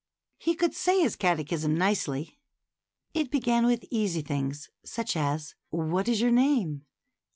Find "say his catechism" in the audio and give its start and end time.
0.73-1.77